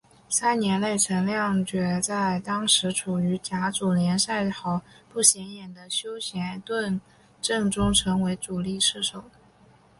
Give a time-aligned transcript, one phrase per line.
[0.27, 6.99] 三年内陈亮镛在当时处于甲组联赛豪不显眼的修咸顿
[7.39, 9.25] 阵中成为主力射手。